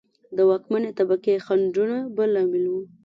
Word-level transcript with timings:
د 0.35 0.37
واکمنې 0.49 0.91
طبقې 0.99 1.35
خنډونه 1.45 1.97
بل 2.15 2.29
لامل 2.35 2.65
و. 2.69 2.73